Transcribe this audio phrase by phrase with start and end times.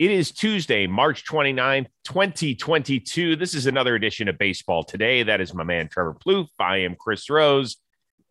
[0.00, 3.36] It is Tuesday, March 29th, 2022.
[3.36, 5.22] This is another edition of Baseball Today.
[5.22, 6.48] That is my man, Trevor Plouffe.
[6.58, 7.76] I am Chris Rose.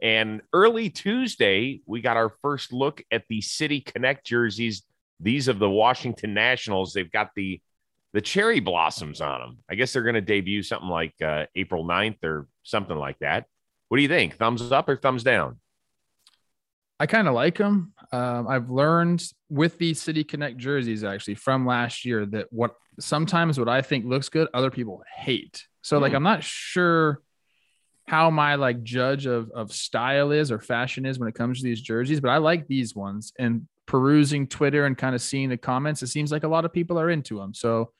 [0.01, 4.81] And early Tuesday, we got our first look at the City Connect jerseys.
[5.19, 6.91] These of the Washington Nationals.
[6.91, 7.61] They've got the
[8.13, 9.57] the cherry blossoms on them.
[9.70, 13.45] I guess they're going to debut something like uh, April 9th or something like that.
[13.89, 14.38] What do you think?
[14.38, 15.59] Thumbs up or thumbs down?
[16.99, 17.93] I kind of like them.
[18.12, 23.59] Um, I've learned with these City Connect jerseys actually from last year that what sometimes
[23.59, 25.66] what I think looks good, other people hate.
[25.81, 26.02] So mm.
[26.02, 26.17] like hmm.
[26.17, 27.22] I'm not sure
[28.08, 31.64] how my like judge of of style is or fashion is when it comes to
[31.64, 33.31] these jerseys, but I like these ones.
[33.38, 36.73] And perusing Twitter and kind of seeing the comments, it seems like a lot of
[36.73, 37.53] people are into them.
[37.53, 37.91] So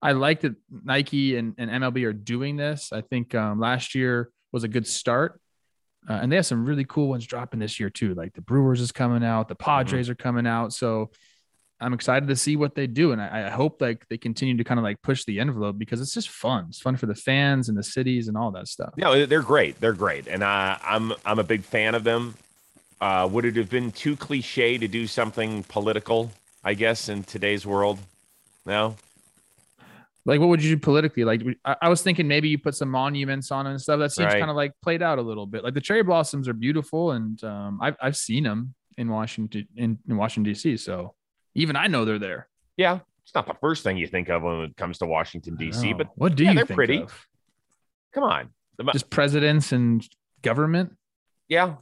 [0.00, 2.92] I like that Nike and, and MLB are doing this.
[2.92, 5.40] I think um, last year was a good start.
[6.08, 8.14] Uh, and they have some really cool ones dropping this year too.
[8.14, 9.64] Like the Brewers is coming out, the mm-hmm.
[9.64, 10.12] Padres mm-hmm.
[10.12, 10.72] are coming out.
[10.72, 11.10] So
[11.80, 14.64] I'm excited to see what they do, and I, I, hope like they continue to
[14.64, 16.66] kind of like push the envelope because it's just fun.
[16.68, 18.94] It's fun for the fans and the cities and all that stuff.
[18.96, 19.78] Yeah, they're great.
[19.80, 22.34] They're great, and uh, I'm I'm a big fan of them.
[23.00, 26.32] Uh, would it have been too cliche to do something political?
[26.64, 28.00] I guess in today's world,
[28.66, 28.96] no.
[30.24, 31.24] Like, what would you do politically?
[31.24, 33.98] Like, I, I was thinking maybe you put some monuments on and stuff.
[33.98, 34.38] That seems right.
[34.38, 35.64] kind of like played out a little bit.
[35.64, 39.98] Like the cherry blossoms are beautiful, and um, I've I've seen them in Washington in,
[40.08, 40.76] in Washington D.C.
[40.76, 41.14] So
[41.54, 42.48] even I know they're there.
[42.76, 45.94] Yeah, it's not the first thing you think of when it comes to Washington D.C.
[45.94, 46.56] But what do yeah, you?
[46.56, 47.02] They're pretty.
[47.02, 47.26] Of?
[48.12, 48.50] Come on,
[48.92, 50.06] just presidents and
[50.42, 50.96] government.
[51.48, 51.76] Yeah,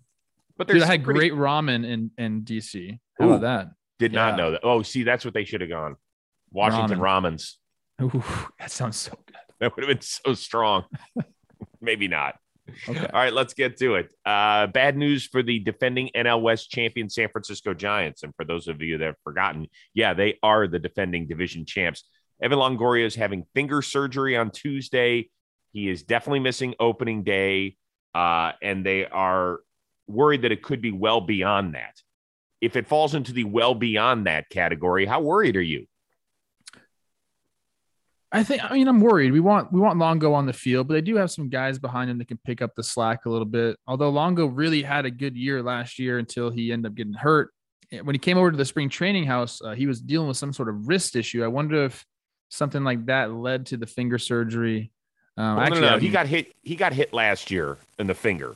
[0.56, 1.19] but there's I had pretty...
[1.19, 3.00] great ramen in in D.C.
[3.19, 3.69] How Ooh, about that?
[3.98, 4.27] Did yeah.
[4.27, 4.61] not know that.
[4.62, 5.97] Oh, see, that's what they should have gone.
[6.50, 7.23] Washington Ramen.
[7.23, 7.55] ramens.
[8.03, 8.25] Ooh,
[8.59, 9.37] that sounds so good.
[9.61, 10.85] That would have been so strong.
[11.81, 12.37] Maybe not.
[12.89, 12.99] Okay.
[12.99, 14.13] All right, let's get to it.
[14.25, 18.23] Uh, bad news for the defending NL West champion San Francisco Giants.
[18.23, 22.05] And for those of you that have forgotten, yeah, they are the defending division champs.
[22.43, 25.31] Evan Longoria is having finger surgery on Tuesday.
[25.73, 27.77] He is definitely missing opening day.
[28.15, 29.61] Uh, and they are
[30.06, 31.95] worried that it could be well beyond that.
[32.61, 35.87] If it falls into the well beyond that category, how worried are you?
[38.37, 39.33] I think I mean I'm worried.
[39.33, 42.11] We want we want Longo on the field, but they do have some guys behind
[42.11, 43.79] him that can pick up the slack a little bit.
[43.87, 47.53] Although Longo really had a good year last year until he ended up getting hurt.
[48.03, 50.53] When he came over to the spring training house, uh, he was dealing with some
[50.53, 51.43] sort of wrist issue.
[51.45, 52.05] I wonder if
[52.51, 54.91] something like that led to the finger surgery.
[55.39, 56.55] Um, well, actually, no, no, he got hit.
[56.63, 58.55] He got hit last year in the finger,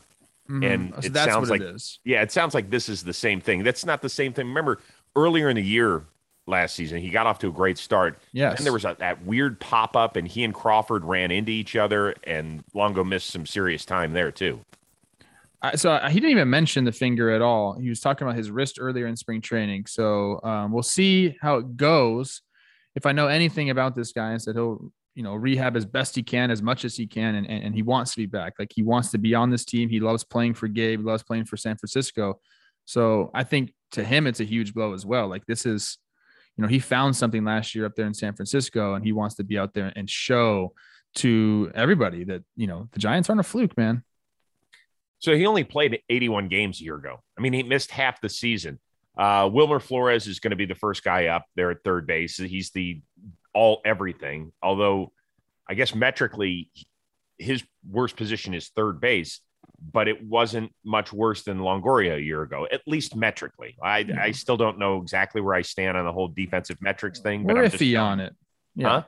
[0.51, 0.63] mm-hmm.
[0.63, 1.63] and so it sounds like
[2.05, 3.63] yeah, it sounds like this is the same thing.
[3.63, 4.47] That's not the same thing.
[4.49, 4.79] Remember
[5.17, 6.05] earlier in the year,
[6.51, 7.01] last season.
[7.01, 8.19] He got off to a great start.
[8.33, 8.59] Yes.
[8.59, 11.77] And there was a, that weird pop up, and he and Crawford ran into each
[11.77, 14.61] other, and Longo missed some serious time there, too.
[15.63, 17.79] Uh, so he didn't even mention the finger at all.
[17.79, 19.87] He was talking about his wrist earlier in spring training.
[19.87, 22.43] So um, we'll see how it goes.
[22.95, 26.15] If I know anything about this guy, I said he'll you know rehab as best
[26.15, 28.55] he can, as much as he can, and, and, and he wants to be back.
[28.59, 29.89] Like he wants to be on this team.
[29.89, 31.01] He loves playing for Gabe.
[31.01, 32.41] He loves playing for San Francisco.
[32.87, 35.29] So I think to him it's a huge blow as well.
[35.29, 35.99] Like this is
[36.61, 39.35] you know, he found something last year up there in San Francisco and he wants
[39.37, 40.75] to be out there and show
[41.15, 44.05] to everybody that, you know, the Giants aren't a fluke, man.
[45.21, 47.23] So he only played 81 games a year ago.
[47.39, 48.79] I mean, he missed half the season.
[49.17, 52.37] Uh, Wilmer Flores is going to be the first guy up there at third base.
[52.37, 53.01] He's the
[53.55, 54.53] all everything.
[54.63, 55.13] Although,
[55.67, 56.71] I guess metrically,
[57.39, 59.41] his worst position is third base
[59.93, 63.77] but it wasn't much worse than Longoria a year ago, at least metrically.
[63.83, 64.23] I, yeah.
[64.23, 67.57] I still don't know exactly where I stand on the whole defensive metrics thing, but
[67.57, 68.35] we're I'm iffy on it.
[68.75, 69.03] Yeah, huh?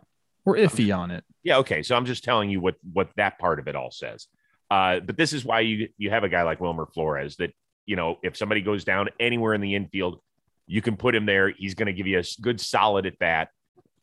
[0.44, 1.24] we're iffy on it.
[1.42, 1.82] Yeah, okay.
[1.82, 4.26] So I'm just telling you what what that part of it all says.
[4.70, 7.52] Uh, but this is why you you have a guy like Wilmer Flores that
[7.84, 10.20] you know if somebody goes down anywhere in the infield,
[10.66, 11.50] you can put him there.
[11.50, 13.48] He's going to give you a good solid at bat,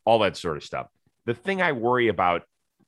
[0.04, 0.86] all that sort of stuff.
[1.26, 2.42] The thing I worry about,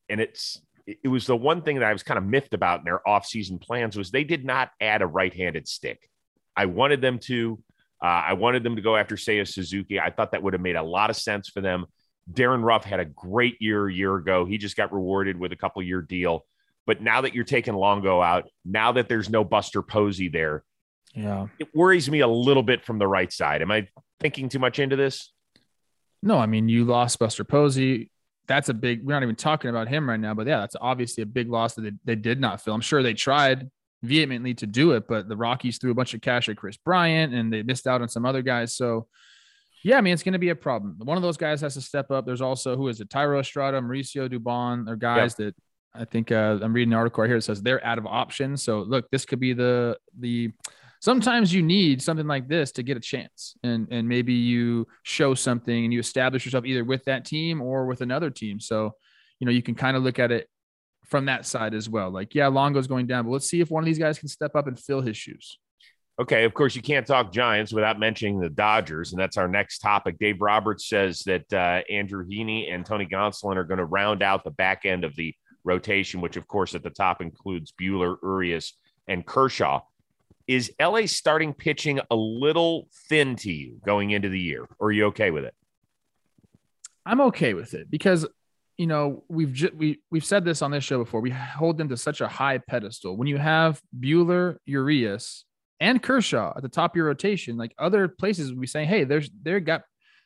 [0.08, 2.84] and it's it was the one thing that I was kind of miffed about in
[2.84, 6.08] their offseason plans was they did not add a right-handed stick.
[6.56, 7.62] I wanted them to.
[8.02, 10.00] Uh, I wanted them to go after Seiya Suzuki.
[10.00, 11.86] I thought that would have made a lot of sense for them.
[12.30, 14.44] Darrin Ruf had a great year a year ago.
[14.44, 16.44] He just got rewarded with a couple year deal.
[16.84, 20.64] But now that you're taking Longo out, now that there's no Buster Posey there,
[21.14, 23.62] yeah, it worries me a little bit from the right side.
[23.62, 23.86] Am I
[24.18, 25.32] thinking too much into this?
[26.22, 28.10] No, I mean you lost Buster Posey
[28.46, 29.04] that's a big.
[29.04, 31.74] We're not even talking about him right now, but yeah, that's obviously a big loss
[31.74, 32.74] that they, they did not fill.
[32.74, 33.70] I'm sure they tried
[34.02, 37.32] vehemently to do it, but the Rockies threw a bunch of cash at Kris Bryant
[37.32, 38.74] and they missed out on some other guys.
[38.74, 39.06] So,
[39.84, 40.96] yeah, I mean, it's going to be a problem.
[40.98, 42.26] One of those guys has to step up.
[42.26, 43.08] There's also who is it?
[43.08, 44.84] Thairo Estrada, Mauricio Dubon.
[44.84, 45.54] They're guys that
[45.94, 48.62] I think uh, I'm reading an article right here that says they're out of options.
[48.62, 50.50] So look, this could be the the
[51.02, 55.34] sometimes you need something like this to get a chance and and maybe you show
[55.34, 58.92] something and you establish yourself either with that team or with another team so
[59.40, 60.48] you know you can kind of look at it
[61.04, 63.82] from that side as well like yeah longo's going down but let's see if one
[63.82, 65.58] of these guys can step up and fill his shoes
[66.20, 69.78] Okay, of course, you can't talk Giants without mentioning the Dodgers, and that's our next
[69.78, 70.18] topic.
[70.18, 74.44] Dave Roberts says that uh, Andrew Heaney and Tony Gonsolin are going to round out
[74.44, 75.34] the back end of the
[75.64, 78.74] rotation, which, of course, at the top includes Buehler, Urias,
[79.08, 79.80] and Kershaw.
[80.46, 84.92] Is LA starting pitching a little thin to you going into the year, or are
[84.92, 85.54] you okay with it?
[87.04, 88.26] I'm okay with it because
[88.76, 91.20] you know we've ju- we we've said this on this show before.
[91.20, 93.16] We hold them to such a high pedestal.
[93.16, 95.44] When you have Buehler, Urias,
[95.80, 99.30] and Kershaw at the top of your rotation, like other places be saying, hey, there's
[99.42, 99.82] they're got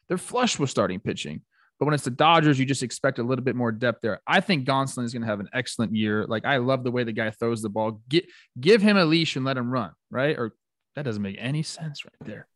[0.09, 1.43] they're flush with starting pitching.
[1.79, 4.21] But when it's the Dodgers, you just expect a little bit more depth there.
[4.27, 6.25] I think Gonsolin is going to have an excellent year.
[6.27, 8.01] Like I love the way the guy throws the ball.
[8.09, 8.27] Get
[8.59, 9.93] give him a leash and let him run.
[10.11, 10.39] Right?
[10.39, 10.55] Or
[10.95, 12.49] that doesn't make any sense right there.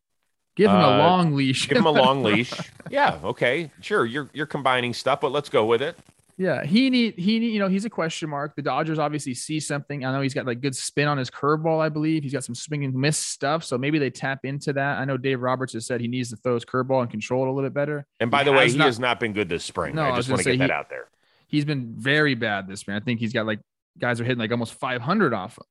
[0.57, 1.69] Give him uh, a long leash.
[1.69, 2.53] Give him a long leash.
[2.91, 3.19] Yeah.
[3.23, 3.71] Okay.
[3.81, 4.07] Sure.
[4.07, 5.99] You're you're combining stuff, but let's go with it.
[6.41, 8.57] Yeah, he need he need, you know he's a question mark.
[8.57, 10.07] The Dodgers obviously see something.
[10.07, 11.81] I know he's got like good spin on his curveball.
[11.81, 13.63] I believe he's got some swing and miss stuff.
[13.63, 14.99] So maybe they tap into that.
[14.99, 17.49] I know Dave Roberts has said he needs to throw his curveball and control it
[17.49, 18.07] a little bit better.
[18.21, 19.95] And by he the way, he not, has not been good this spring.
[19.95, 21.11] No, I just I want to get that out there.
[21.47, 22.97] He's been very bad this spring.
[22.97, 23.61] I think he's got like
[23.99, 25.59] guys are hitting like almost 500 off.
[25.59, 25.65] Him.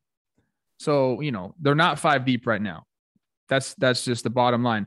[0.78, 2.86] So you know they're not five deep right now.
[3.48, 4.86] That's that's just the bottom line.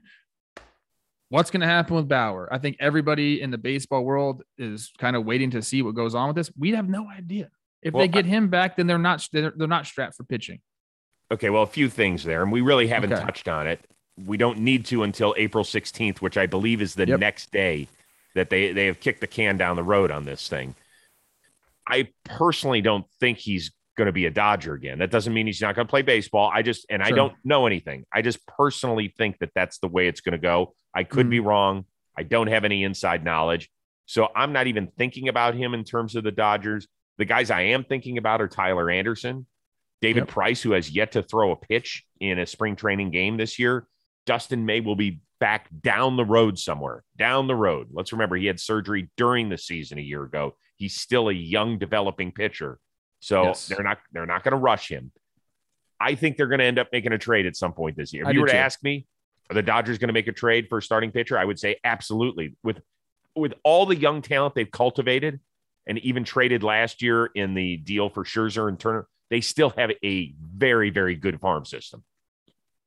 [1.33, 2.47] What's going to happen with Bauer?
[2.53, 6.15] I think everybody in the baseball world is kind of waiting to see what goes
[6.15, 6.51] on with this.
[6.59, 7.49] We have no idea.
[7.81, 10.25] If well, they get I, him back, then they're not they're, they're not strapped for
[10.25, 10.61] pitching.
[11.31, 13.25] Okay, well, a few things there, and we really haven't okay.
[13.25, 13.81] touched on it.
[14.27, 17.19] We don't need to until April 16th, which I believe is the yep.
[17.19, 17.89] next day
[18.35, 20.75] that they they have kicked the can down the road on this thing.
[21.89, 23.71] I personally don't think he's
[24.03, 24.99] going to be a Dodger again.
[24.99, 26.51] That doesn't mean he's not going to play baseball.
[26.53, 27.15] I just, and sure.
[27.15, 28.05] I don't know anything.
[28.13, 30.75] I just personally think that that's the way it's going to go.
[30.93, 31.31] I could mm.
[31.31, 31.85] be wrong.
[32.19, 33.71] I don't have any inside knowledge.
[34.07, 36.89] So I'm not even thinking about him in terms of the Dodgers.
[37.19, 39.47] The guys I am thinking about are Tyler Anderson,
[40.01, 40.29] David yep.
[40.29, 43.87] Price, who has yet to throw a pitch in a spring training game this year.
[44.27, 47.89] Dustin May will be back down the road somewhere, down the road.
[47.93, 50.57] Let's remember he had surgery during the season a year ago.
[50.77, 52.79] He's still a young developing pitcher.
[53.23, 53.69] So yes.
[53.69, 55.13] they're not they're not going to rush him.
[56.01, 58.25] I think they're going to end up making a trade at some point this year.
[58.25, 58.59] If I you were to too.
[58.59, 59.07] ask me,
[59.49, 61.39] are the Dodgers going to make a trade for a starting pitcher?
[61.39, 62.57] I would say absolutely.
[62.65, 62.81] With
[63.37, 65.39] with all the young talent they've cultivated
[65.87, 69.93] and even traded last year in the deal for Scherzer and Turner, they still have
[70.05, 72.03] a very very good farm system.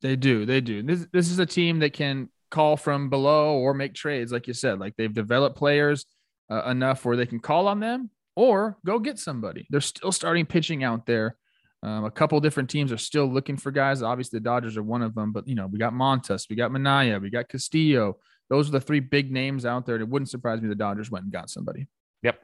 [0.02, 0.46] They do.
[0.46, 0.84] They do.
[0.84, 4.54] This this is a team that can call from below or make trades like you
[4.54, 4.80] said.
[4.80, 6.06] Like they've developed players
[6.50, 9.66] uh, enough where they can call on them or go get somebody.
[9.70, 11.36] They're still starting pitching out there.
[11.84, 14.02] Um, a couple different teams are still looking for guys.
[14.02, 16.72] Obviously, the Dodgers are one of them, but you know, we got Montas, we got
[16.72, 18.18] Manaea, we got Castillo.
[18.50, 19.96] Those are the three big names out there.
[19.96, 21.88] And it wouldn't surprise me the Dodgers went and got somebody.
[22.24, 22.40] Yep.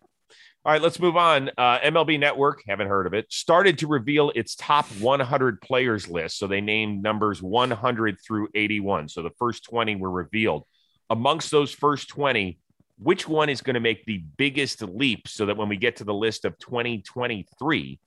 [0.64, 1.50] All right, let's move on.
[1.58, 6.38] Uh, MLB Network, haven't heard of it, started to reveal its top 100 players list.
[6.38, 9.10] So they named numbers 100 through 81.
[9.10, 10.66] So the first 20 were revealed.
[11.10, 12.60] Amongst those first 20,
[13.02, 16.04] which one is going to make the biggest leap so that when we get to
[16.04, 18.00] the list of 2023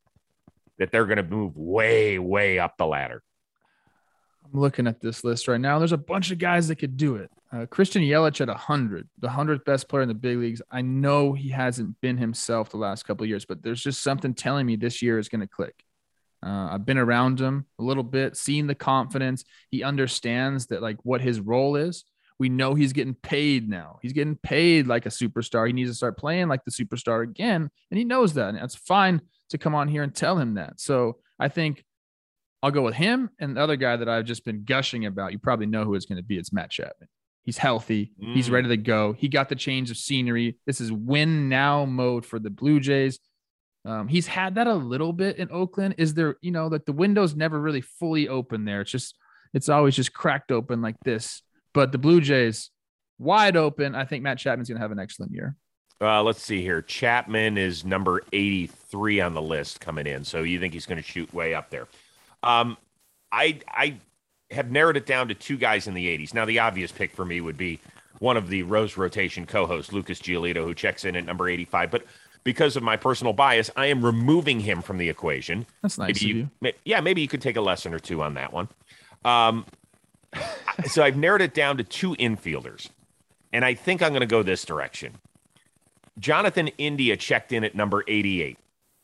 [0.78, 3.22] that they're going to move way way up the ladder?
[4.44, 5.78] I'm looking at this list right now.
[5.78, 7.30] There's a bunch of guys that could do it.
[7.52, 10.62] Uh, christian yelich at 100 the 100th best player in the big leagues.
[10.70, 14.34] I know he hasn't been himself the last couple of years but there's just something
[14.34, 15.84] telling me this year is going to click.
[16.44, 19.44] Uh, I've been around him a little bit, seen the confidence.
[19.70, 22.04] He understands that like what his role is.
[22.38, 23.98] We know he's getting paid now.
[24.02, 25.66] He's getting paid like a superstar.
[25.66, 27.70] He needs to start playing like the superstar again.
[27.90, 28.48] And he knows that.
[28.48, 30.80] And that's fine to come on here and tell him that.
[30.80, 31.84] So I think
[32.62, 35.32] I'll go with him and the other guy that I've just been gushing about.
[35.32, 36.38] You probably know who it's going to be.
[36.38, 37.08] It's Matt Chapman.
[37.44, 38.12] He's healthy.
[38.20, 38.34] Mm.
[38.34, 39.12] He's ready to go.
[39.12, 40.58] He got the change of scenery.
[40.66, 43.20] This is win now mode for the Blue Jays.
[43.84, 45.96] Um, he's had that a little bit in Oakland.
[45.98, 48.80] Is there, you know, like the window's never really fully open there.
[48.80, 49.14] It's just,
[49.52, 51.42] it's always just cracked open like this.
[51.74, 52.70] But the Blue Jays
[53.18, 53.94] wide open.
[53.94, 55.56] I think Matt Chapman's going to have an excellent year.
[56.00, 56.82] Uh, let's see here.
[56.82, 60.24] Chapman is number 83 on the list coming in.
[60.24, 61.86] So you think he's going to shoot way up there?
[62.42, 62.76] Um,
[63.30, 63.96] I I
[64.50, 66.34] have narrowed it down to two guys in the 80s.
[66.34, 67.80] Now the obvious pick for me would be
[68.18, 71.90] one of the Rose Rotation co-hosts, Lucas Giolito, who checks in at number 85.
[71.90, 72.04] But
[72.44, 75.66] because of my personal bias, I am removing him from the equation.
[75.82, 76.72] That's nice maybe you, you.
[76.84, 78.68] Yeah, maybe you could take a lesson or two on that one.
[79.24, 79.64] Um,
[80.86, 82.88] so I've narrowed it down to two infielders,
[83.52, 85.14] and I think I'm going to go this direction.
[86.18, 88.58] Jonathan India checked in at number 88,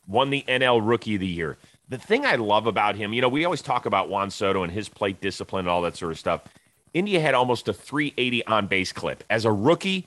[0.07, 1.57] won the NL Rookie of the Year.
[1.89, 4.73] the thing I love about him, you know, we always talk about Juan Soto and
[4.73, 6.43] his plate discipline and all that sort of stuff.
[6.95, 9.25] India had almost a 380 on base clip.
[9.29, 10.07] As a rookie,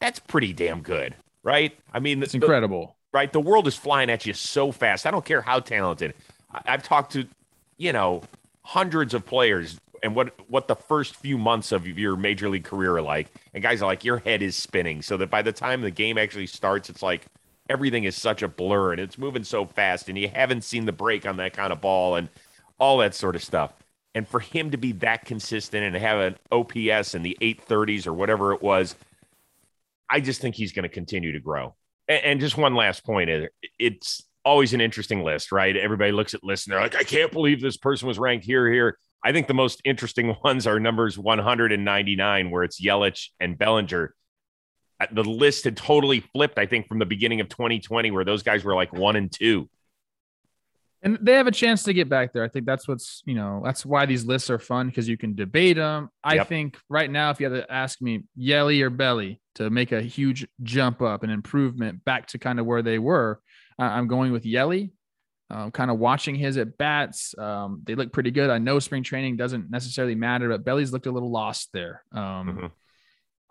[0.00, 1.76] that's pretty damn good, right?
[1.92, 3.32] I mean, it's incredible, right?
[3.32, 5.06] The world is flying at you so fast.
[5.06, 6.14] I don't care how talented.
[6.50, 7.26] I've talked to,
[7.76, 8.22] you know,
[8.62, 12.96] hundreds of players and what what the first few months of your major league career
[12.96, 13.28] are like.
[13.54, 16.18] And guys are like, your head is spinning, so that by the time the game
[16.18, 17.26] actually starts, it's like
[17.68, 20.92] everything is such a blur and it's moving so fast, and you haven't seen the
[20.92, 22.28] break on that kind of ball and
[22.78, 23.72] all that sort of stuff.
[24.14, 28.12] And for him to be that consistent and have an OPS in the 830s or
[28.12, 28.96] whatever it was,
[30.08, 31.74] I just think he's going to continue to grow.
[32.08, 33.30] And, and just one last point
[33.78, 35.76] it's always an interesting list, right?
[35.76, 38.70] Everybody looks at lists and they're like, I can't believe this person was ranked here,
[38.70, 38.98] here.
[39.24, 44.14] I think the most interesting ones are numbers 199, where it's Yelich and Bellinger.
[45.00, 48.42] Uh, the list had totally flipped, I think, from the beginning of 2020, where those
[48.42, 49.68] guys were like one and two.
[51.00, 52.42] And they have a chance to get back there.
[52.42, 55.36] I think that's what's, you know, that's why these lists are fun because you can
[55.36, 56.08] debate them.
[56.24, 56.48] I yep.
[56.48, 60.02] think right now, if you had to ask me, Yelly or Belly to make a
[60.02, 63.40] huge jump up, an improvement back to kind of where they were,
[63.78, 64.92] I'm going with Yelly.
[65.50, 67.36] Um, kind of watching his at bats.
[67.38, 68.50] Um, they look pretty good.
[68.50, 72.04] I know spring training doesn't necessarily matter, but Belly's looked a little lost there.
[72.12, 72.66] Um, mm-hmm.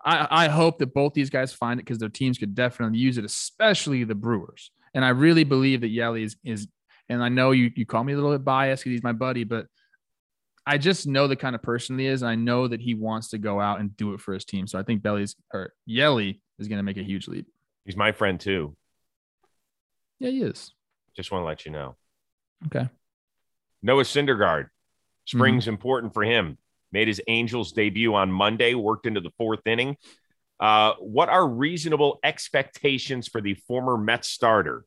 [0.04, 3.18] I, I hope that both these guys find it because their teams could definitely use
[3.18, 4.70] it, especially the Brewers.
[4.94, 6.68] And I really believe that Yelly is, is
[7.08, 9.42] and I know you, you call me a little bit biased because he's my buddy,
[9.44, 9.66] but
[10.66, 12.22] I just know the kind of person he is.
[12.22, 14.66] and I know that he wants to go out and do it for his team.
[14.66, 17.46] So I think Belly's or Yelly is going to make a huge leap.
[17.84, 18.76] He's my friend too.
[20.18, 20.72] Yeah, he is.
[21.18, 21.96] Just want to let you know.
[22.66, 22.88] Okay.
[23.82, 24.68] Noah Syndergaard.
[25.24, 25.70] Spring's mm-hmm.
[25.70, 26.58] important for him.
[26.92, 29.96] Made his Angels debut on Monday, worked into the fourth inning.
[30.60, 34.84] Uh, what are reasonable expectations for the former Mets starter?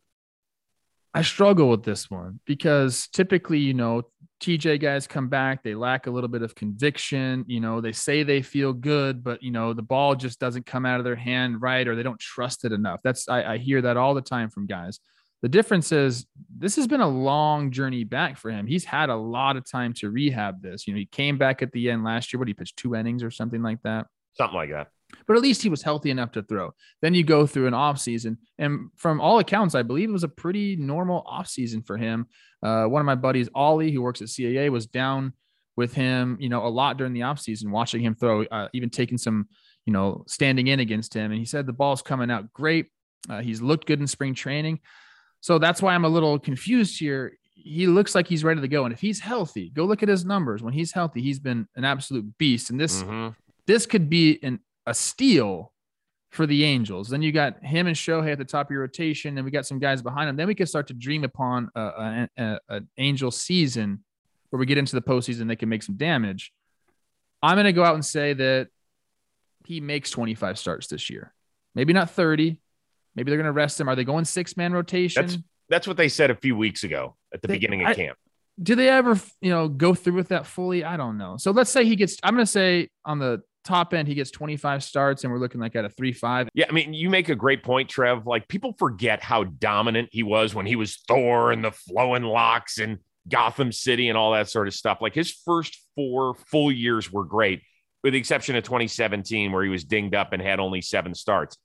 [1.13, 4.03] I struggle with this one because typically, you know,
[4.39, 7.43] TJ guys come back, they lack a little bit of conviction.
[7.45, 10.85] You know, they say they feel good, but you know, the ball just doesn't come
[10.85, 13.01] out of their hand right, or they don't trust it enough.
[13.03, 15.01] That's I, I hear that all the time from guys.
[15.41, 18.67] The difference is this has been a long journey back for him.
[18.67, 20.87] He's had a lot of time to rehab this.
[20.87, 22.39] You know, he came back at the end last year.
[22.39, 24.05] What he pitched two innings or something like that.
[24.33, 24.89] Something like that.
[25.27, 26.73] But at least he was healthy enough to throw.
[27.01, 30.23] Then you go through an off season, and from all accounts, I believe it was
[30.23, 32.27] a pretty normal off season for him.
[32.63, 35.33] Uh, one of my buddies, Ollie, who works at CAA, was down
[35.75, 38.89] with him, you know, a lot during the off season, watching him throw, uh, even
[38.89, 39.47] taking some,
[39.85, 41.31] you know, standing in against him.
[41.31, 42.87] And he said the ball's coming out great.
[43.29, 44.79] Uh, he's looked good in spring training.
[45.41, 47.37] So that's why I'm a little confused here.
[47.53, 48.85] He looks like he's ready to go.
[48.85, 50.63] And if he's healthy, go look at his numbers.
[50.63, 52.69] When he's healthy, he's been an absolute beast.
[52.69, 53.29] And this mm-hmm.
[53.67, 55.71] this could be an a steal
[56.29, 57.09] for the Angels.
[57.09, 59.65] Then you got him and Shohei at the top of your rotation, and we got
[59.65, 60.37] some guys behind him.
[60.37, 64.03] Then we can start to dream upon an Angel season
[64.49, 66.51] where we get into the postseason, they can make some damage.
[67.41, 68.67] I'm going to go out and say that
[69.65, 71.33] he makes 25 starts this year.
[71.73, 72.57] Maybe not 30,
[73.15, 73.89] Maybe they're going to rest him.
[73.89, 75.25] Are they going six man rotation?
[75.25, 75.37] That's,
[75.69, 78.17] that's what they said a few weeks ago at the they, beginning of I, camp.
[78.61, 80.83] Do they ever, you know, go through with that fully?
[80.83, 81.37] I don't know.
[81.37, 84.31] So let's say he gets, I'm going to say on the top end, he gets
[84.31, 86.49] 25 starts and we're looking like at a three five.
[86.53, 86.65] Yeah.
[86.69, 88.27] I mean, you make a great point, Trev.
[88.27, 92.77] Like people forget how dominant he was when he was Thor and the flowing locks
[92.77, 94.99] and Gotham City and all that sort of stuff.
[95.01, 97.61] Like his first four full years were great,
[98.03, 101.57] with the exception of 2017, where he was dinged up and had only seven starts.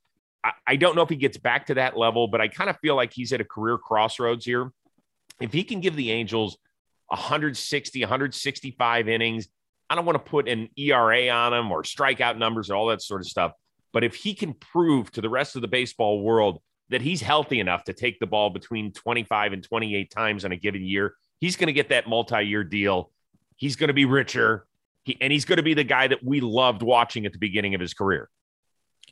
[0.66, 2.94] I, don't know if he gets back to that level, but I kind of feel
[2.94, 4.72] like he's at a career crossroads here.
[5.40, 6.56] If he can give the Angels
[7.08, 9.48] 160, 165 innings,
[9.88, 13.02] I don't want to put an ERA on him or strikeout numbers and all that
[13.02, 13.52] sort of stuff.
[13.92, 17.60] But if he can prove to the rest of the baseball world that he's healthy
[17.60, 21.56] enough to take the ball between 25 and 28 times in a given year, he's
[21.56, 23.10] going to get that multi year deal.
[23.56, 24.66] He's going to be richer.
[25.04, 27.74] He, and he's going to be the guy that we loved watching at the beginning
[27.74, 28.28] of his career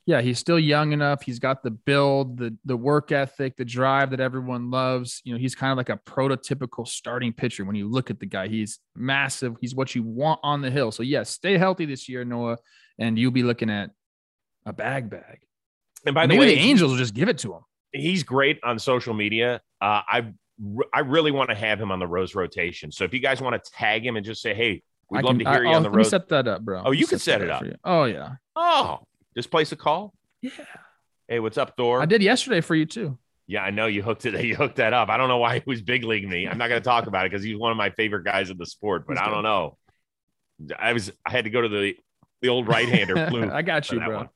[0.07, 1.23] yeah, he's still young enough.
[1.23, 5.23] He's got the build, the the work ethic, the drive that everyone loves.
[5.25, 7.65] You know, he's kind of like a prototypical starting pitcher.
[7.65, 9.57] When you look at the guy, he's massive.
[9.61, 10.93] He's what you want on the hill.
[10.93, 12.59] So yes, stay healthy this year, Noah,
[12.99, 13.91] and you'll be looking at
[14.67, 15.41] a bag bag.
[16.05, 17.61] And by the way, the Angels will just give it to him.
[17.93, 19.63] He's great on social media.
[19.81, 20.33] Uh, I
[20.93, 22.93] I really want to have him on the Rose rotation.
[22.93, 25.31] So if you guys want to tag him and just say, "Hey, we'd I love
[25.31, 26.83] can, to hear I, you on the Rose," set that up, bro.
[26.85, 27.65] Oh, you can set, set it up.
[27.85, 28.35] Oh yeah.
[28.55, 29.01] Oh,
[29.37, 30.15] just place a call.
[30.41, 30.51] Yeah.
[31.29, 32.03] Hey, what's up, Thor?
[32.03, 33.19] I did yesterday for you too.
[33.47, 34.35] Yeah, I know you hooked it.
[34.45, 35.09] You hooked that up.
[35.09, 36.47] I don't know why he was big league me.
[36.47, 38.59] I'm not going to talk about it because he's one of my favorite guys in
[38.59, 39.07] the sport.
[39.07, 39.79] But He's I don't know.
[40.79, 41.97] I was I had to go to the
[42.43, 43.19] the old right hander.
[43.53, 44.17] I got you, bro.
[44.17, 44.29] One.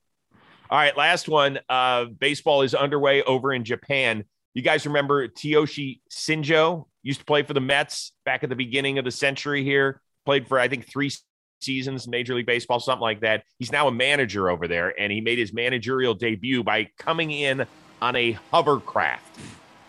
[0.71, 1.59] All right, last one.
[1.69, 4.25] Uh, baseball is underway over in Japan.
[4.55, 6.87] You guys remember Tsuyoshi Shinjo?
[7.03, 10.01] used to play for the Mets back at the beginning of the century here.
[10.27, 11.11] Played for I think three
[11.61, 13.45] seasons Major League Baseball, something like that.
[13.59, 17.67] He's now a manager over there, and he made his managerial debut by coming in
[18.01, 19.39] on a hovercraft.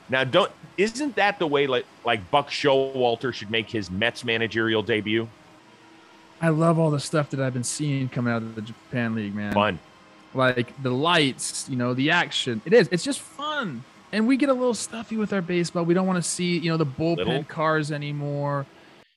[0.09, 4.81] Now, don't isn't that the way like like Buck Showalter should make his Mets managerial
[4.81, 5.27] debut?
[6.41, 9.35] I love all the stuff that I've been seeing coming out of the Japan League,
[9.35, 9.53] man.
[9.53, 9.79] Fun.
[10.33, 12.61] Like the lights, you know, the action.
[12.65, 12.88] It is.
[12.91, 13.83] It's just fun.
[14.11, 15.83] And we get a little stuffy with our baseball.
[15.83, 17.43] We don't want to see, you know, the bullpen Little.
[17.43, 18.65] cars anymore.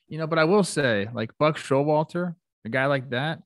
[0.08, 3.40] You know, but I will say, like Buck Showalter, a guy like that,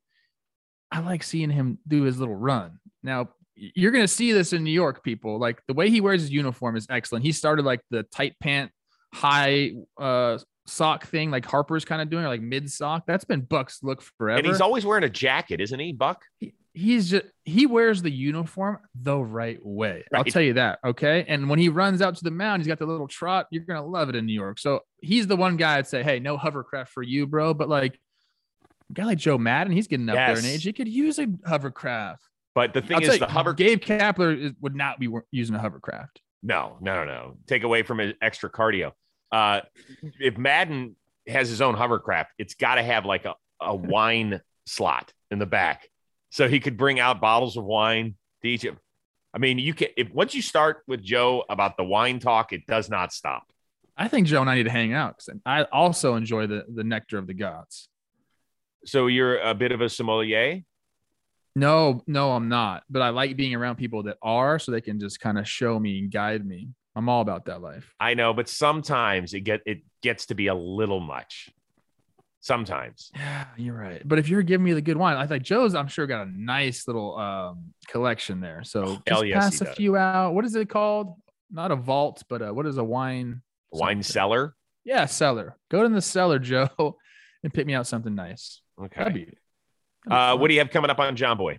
[0.91, 2.79] I like seeing him do his little run.
[3.03, 5.39] Now, you're gonna see this in New York, people.
[5.39, 7.25] Like the way he wears his uniform is excellent.
[7.25, 8.71] He started like the tight pant,
[9.15, 13.05] high uh sock thing, like Harper's kind of doing, or like mid sock.
[13.07, 16.25] That's been Buck's look forever And he's always wearing a jacket, isn't he, Buck?
[16.39, 20.05] he- he's just he wears the uniform the right way.
[20.13, 20.79] I'll tell you that.
[20.85, 21.25] Okay.
[21.27, 23.47] And when he runs out to the mound, he's got the little trot.
[23.51, 24.59] You're gonna love it in New York.
[24.59, 27.55] So he's the one guy I'd say, hey, no hovercraft for you, bro.
[27.55, 27.99] But like
[28.93, 30.63] guy like Joe Maddon, he's getting up there in age.
[30.63, 32.23] He could use a hovercraft.
[32.55, 33.53] But the thing I'll is, the hover.
[33.53, 36.21] Gabe Kapler is, would not be using a hovercraft.
[36.43, 37.37] No, no, no.
[37.47, 38.93] Take away from his extra cardio.
[39.33, 39.61] Uh,
[40.21, 45.13] if Maddon has his own hovercraft, it's got to have like a, a wine slot
[45.31, 45.89] in the back,
[46.31, 48.65] so he could bring out bottles of wine to each.
[48.65, 48.77] of-
[49.35, 52.67] I mean, you can if once you start with Joe about the wine talk, it
[52.67, 53.43] does not stop.
[53.95, 56.85] I think Joe and I need to hang out because I also enjoy the the
[56.85, 57.91] nectar of the gods.
[58.87, 60.63] So you're a bit of a sommelier.
[61.55, 62.83] No, no, I'm not.
[62.91, 65.79] But I like being around people that are so they can just kind of show
[65.79, 66.69] me and guide me.
[66.95, 67.93] I'm all about that life.
[68.01, 71.51] I know, but sometimes it get it gets to be a little much.
[72.41, 73.11] Sometimes.
[73.15, 74.01] Yeah, you're right.
[74.07, 76.31] But if you're giving me the good wine, I think Joe's, I'm sure got a
[76.31, 78.63] nice little um, collection there.
[78.63, 79.75] So Oh, just yes, pass a does.
[79.77, 80.33] few out.
[80.33, 81.17] What is it called?
[81.51, 83.43] Not a vault, but uh what is a wine?
[83.73, 84.03] Wine something?
[84.13, 84.55] cellar.
[84.85, 85.57] Yeah, cellar.
[85.71, 86.69] Go to the cellar, Joe,
[87.43, 88.61] and pick me out something nice.
[88.81, 88.99] Okay.
[88.99, 89.21] That'd be.
[89.21, 89.35] that'd
[90.07, 91.59] be Uh, what do you have coming up on Jomboy?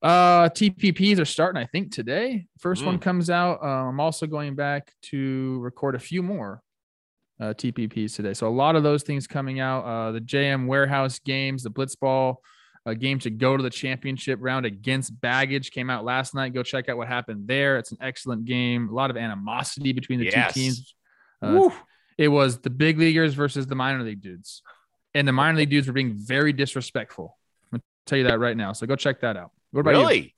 [0.00, 2.46] Uh, TPPs are starting, I think, today.
[2.60, 3.02] First one Mm.
[3.02, 3.60] comes out.
[3.62, 6.62] Uh, I'm also going back to record a few more
[7.40, 8.32] uh, TPPs today.
[8.34, 9.80] So a lot of those things coming out.
[9.84, 12.36] Uh, the JM Warehouse games, the Blitzball
[12.86, 16.54] uh, game to go to the championship round against Baggage came out last night.
[16.54, 17.76] Go check out what happened there.
[17.76, 18.88] It's an excellent game.
[18.88, 20.54] A lot of animosity between the Yes.
[20.54, 20.94] two teams.
[21.42, 21.70] Uh,
[22.16, 24.62] it was the big leaguers versus the minor league dudes,
[25.18, 27.36] and the minor league dudes were being very disrespectful.
[27.72, 28.72] I'm gonna tell you that right now.
[28.72, 29.50] So go check that out.
[29.72, 30.00] What about you?
[30.00, 30.36] really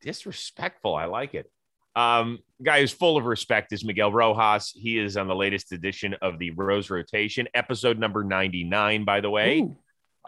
[0.00, 0.94] disrespectful.
[0.94, 1.50] I like it.
[1.96, 4.70] Um, guy who's full of respect is Miguel Rojas.
[4.70, 9.28] He is on the latest edition of the Rose Rotation, episode number 99, by the
[9.28, 9.62] way.
[9.62, 9.76] Ooh.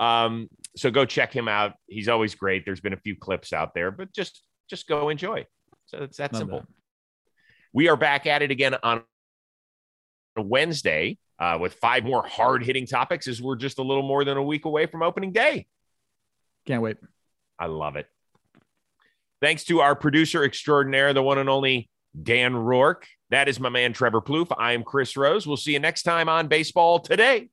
[0.05, 1.75] Um, so go check him out.
[1.87, 2.65] He's always great.
[2.65, 5.47] There's been a few clips out there, but just just go enjoy.
[5.87, 6.59] So it's that Love simple.
[6.61, 6.69] that.
[7.73, 9.05] We are back at it again on
[10.37, 14.37] Wednesday uh, with five more hard hitting topics as we're just a little more than
[14.37, 15.67] a week away from opening day.
[16.67, 16.99] Can't wait.
[17.59, 18.07] I love it.
[19.41, 21.91] Thanks to our producer extraordinaire, the one and only
[22.23, 23.09] Dan Rourke.
[23.31, 24.55] That is my man, Trevor Plouffe.
[24.57, 25.45] I am Chris Rose.
[25.45, 27.49] We'll see you next time on Baseball Today.